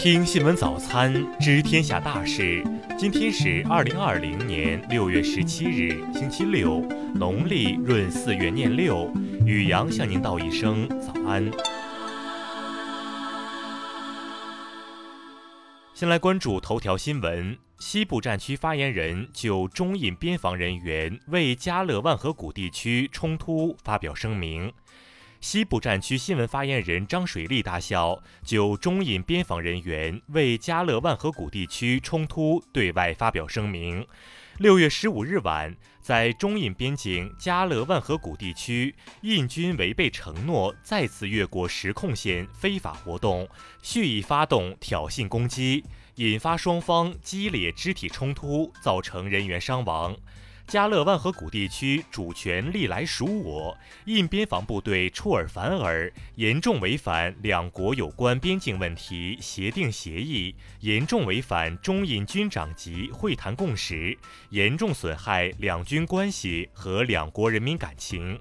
[0.00, 2.62] 听新闻早餐知天下大事。
[2.96, 6.78] 今天是二零二零年六月十七日，星期六，
[7.16, 9.12] 农历闰四月廿六。
[9.44, 11.50] 雨阳向您道一声早安。
[15.92, 24.72] 先来关注头条新闻：西部战区发言人就中印边防人员为加勒万河谷地区冲突发表声明。
[25.40, 34.04] 西部战区新闻发言人张水利大校就中印边防人员为加勒万河谷地区冲突对外发表声明。
[34.58, 43.48] 六月十五日晚，在中印边境加勒万河谷地区，印军违背承诺，再次越过实控线，非法活动，
[43.80, 45.84] 蓄意发动挑衅攻击，
[46.16, 50.16] 引发双方激烈肢体冲突，造成人员伤亡。
[50.68, 64.14] 加勒万河谷地区主权历来属我，印边防部队出尔反尔，严重违反两国有关边境问题协定协议，严重违反中印军长级会谈共识，
[64.50, 68.38] 严重损害两军关系和两国人民感情。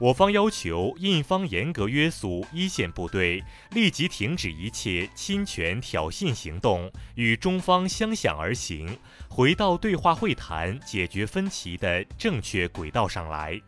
[0.00, 8.96] 我方要求印方严格约束一线部队，立即停止一切侵权挑衅行动，与中方相向而行，
[9.28, 13.60] 回到对话会谈解决分歧的正确轨道上来。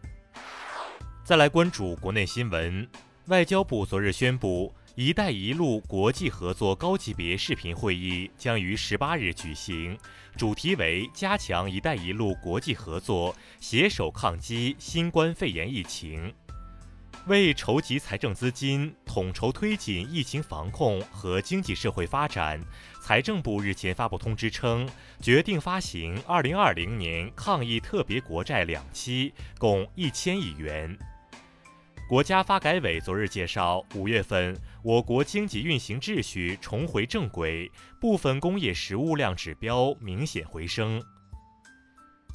[1.24, 2.88] 再来关注国内新闻，
[3.26, 4.72] 外交部昨日宣布。
[4.96, 9.96] “一带一路”国际合作高级别视频会议将于十八日举行，
[10.36, 16.32] 主题为加强“一带一路”国际合作，携手抗击新冠肺炎疫情。
[17.26, 22.60] 为筹集财政资金，统筹推进疫情防控和经济社会发展，
[23.00, 24.88] 财政部日前发布通知称，
[25.20, 30.98] 决定发行二零二零年抗疫特别国债两期，共一千亿元。
[32.10, 41.00] 国家发改委昨日介绍，五月份我国经济运行秩序重回正轨，部分工业实物量指标明显回升。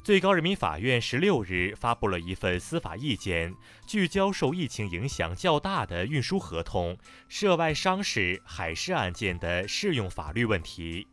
[0.02, 3.52] 最高人民法院十六日发布了一份司法意见，
[3.86, 6.96] 聚焦受疫情影响较大的运输合同、
[7.28, 11.06] 涉外商事、海事案件的适用法律问题。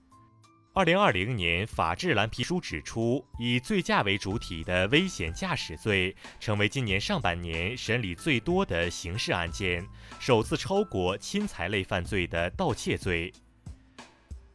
[0.76, 9.88] 二零二零年法治蓝皮书指出，以醉驾为主体的危险驾驶罪成为今年上半年审理最多的刑事案件，
[10.20, 13.32] 首次超过侵财类犯罪的盗窃罪。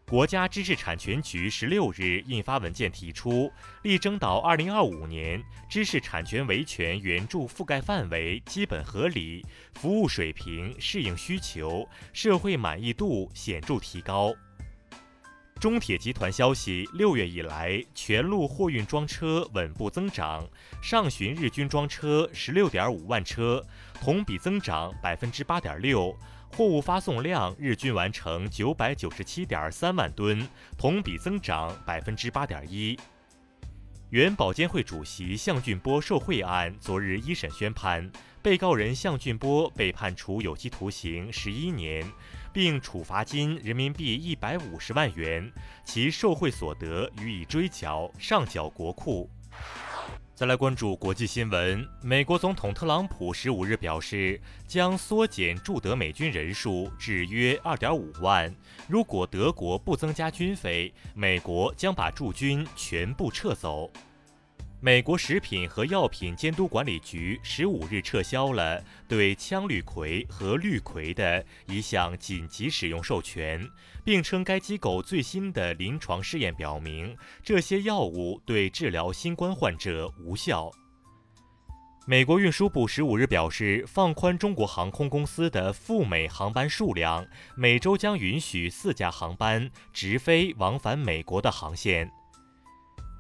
[0.09, 3.49] 国家知识产权局十六日印发文件提出，
[3.85, 5.41] 力争到二零二五年，
[5.71, 14.35] 知识产权维权援助覆盖范围基本合理，服务水平适应需求，社会满意度显著提高。
[15.61, 20.47] 中铁集团消息，六月以来，全路货运装车稳步增长，
[20.81, 23.65] 上旬日均装车十六点五万车，
[24.01, 26.15] 同比增长百分之八点六；
[26.57, 30.49] 货物发送量日均完成九百九十七点三万吨，
[30.79, 32.97] 同比增长百分之八点一。
[34.11, 38.09] 原保监会主席项俊波受贿案昨日一审宣判，
[38.41, 42.09] 被告人项俊波被判处有期徒刑十一年。
[42.59, 45.49] 并处罚金人民币一百五十万元，
[45.85, 49.31] 其受贿所得予以追缴，上缴国库。
[50.35, 58.53] 再来关注国际新闻，美国总统特朗普十五日表示，将缩减驻德美军人数至约二点五万。
[58.89, 63.89] 如果德国不增加军费，美国将把驻军全部撤走。
[64.81, 73.69] 美国食品和药品监督管理局十五日撤销了对羟氯喹和氯喹的一项紧急使用授权，
[74.05, 80.71] 并称该机构最新的临床试验表明，这些药物对治疗新冠患者无效。
[82.07, 92.13] 美国运输部十五日表示，放宽中国航空公司的赴美航班数量，每周将允许四架航班直飞往返美国的航线。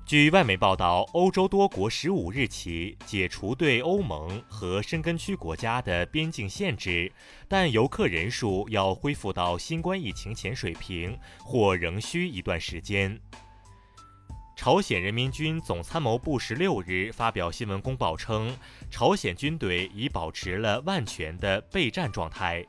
[0.09, 7.13] 据外媒报道，欧洲多国十五日起解除对欧盟和申根区国家的边境限制，
[7.47, 13.21] 但游客人数要恢复到新冠疫情前水平，或仍需一段时间。
[14.57, 18.57] 朝鲜人民军总参谋部十六日发表新闻公报称，
[18.91, 22.65] 朝鲜军队已保持了万全的备战状态。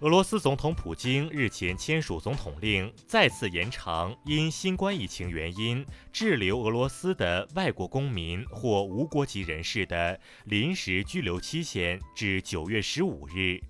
[0.00, 13.60] 俄罗斯总统普京日前签署总统令，再次延长因新冠疫情原因滞留俄罗斯的外国公民或无国籍人士的临时居留期限至九月十五日。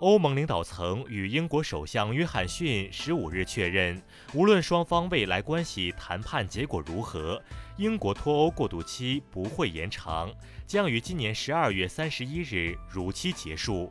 [0.00, 4.02] 欧盟领导层与英国首相约翰逊十五日确认，
[4.34, 7.42] 无论双方未来关系谈判结果如何，
[7.78, 10.30] 英国脱欧过渡期不会延长，
[10.66, 13.90] 将于今年十二月三十一日如期结束。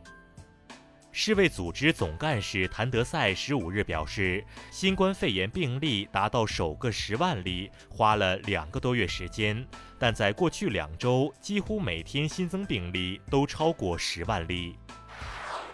[1.18, 9.66] 世卫组织总干事谭德赛十五日表示，新冠肺炎病例达到首个十万例，花了两个多月时间，
[9.98, 14.78] 但在过去两周，几乎每天新增病例都超过十万例。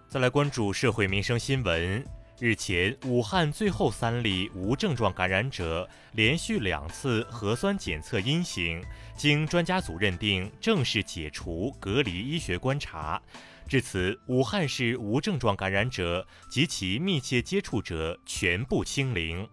[0.07, 2.05] 再来关注社会民生新闻。
[2.41, 8.83] 日前，武汉最后三例无症状感染者连续两次核酸检测阴性，
[9.15, 13.21] 经专家组认定，正式解除隔离医学观察。
[13.67, 19.47] 至此，武汉市无症状感染者及其密切接触者全部清零。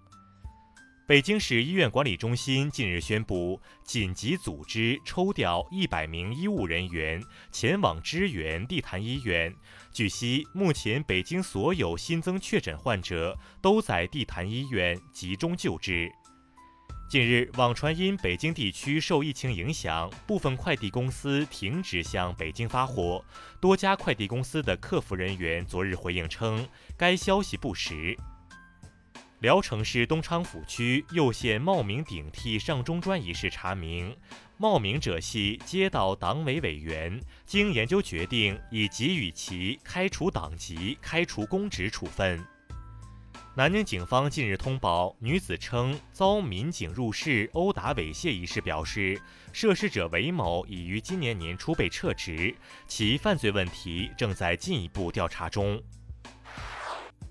[1.08, 9.50] 北京市医院管理中心近日宣布，紧急组织抽调一百名医务人员前往支援地坛医院。
[9.90, 16.12] 据悉，目前北京所有新增确诊患者都在地坛医院集中救治。
[17.08, 23.24] 近日，网传因北京地区受疫情影响，部分快递公司停止向北京发货。
[23.62, 26.68] 多家快递公司的客服人员昨日回应称，
[26.98, 28.14] 该消息不实。
[29.40, 34.16] 聊城市东昌府区右县冒名顶替上中专一事查明，
[34.56, 42.44] 冒名者系街道党委委员，经研究决定，已给予其开除党籍、开除公职处分。
[43.54, 49.20] 南宁警方近日通报，女子称遭民警入室殴打猥亵一事，表示
[49.52, 52.52] 涉事者韦某已于今年年初被撤职，
[52.88, 55.80] 其犯罪问题正在进一步调查中。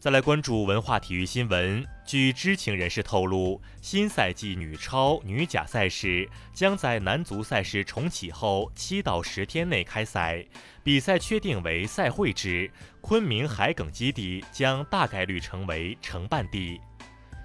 [0.08, 1.86] 再来关注文化体育新闻。
[2.06, 10.42] 据知情人士透露，新赛季女超、女甲赛事将在男足赛事重启后七到十天内开赛，
[10.82, 12.72] 比赛确定为赛会制。
[13.02, 16.80] 昆明海埂基地将大概率成为承办地。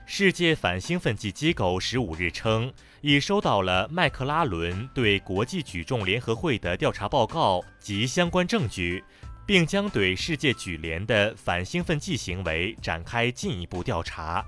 [0.06, 9.02] 世界反兴奋剂机构十五日称，已收到了麦克拉伦对国际举重联合会的调查报告及相关证据。
[9.46, 14.44] 并将对世界举联的反兴奋剂行为展开进一步调查。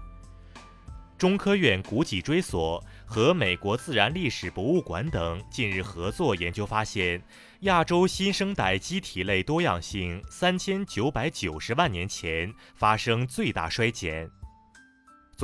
[1.17, 7.23] 中科院古脊椎所和美国自然历史博物馆等近日合作研究发现，
[7.61, 14.29] 亚洲新生代机体类多样性三千九百九十万年前发生最大衰减。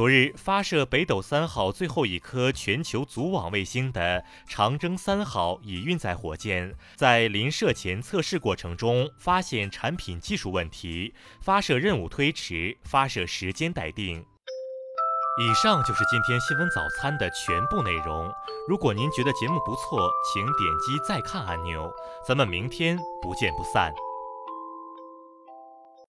[0.01, 11.13] 昨日发射北斗三号最后一颗全球组网卫星的长征三号乙运载火箭，在临射前测试过程中发现产品技术问题，
[11.43, 14.25] 发射任务推迟，发射时间待定。
[15.39, 18.33] 以上就是今天新闻早餐的全部内容。
[18.67, 21.93] 如果您觉得节目不错，请点击再看按钮。
[22.27, 23.93] 咱们明天不见不散。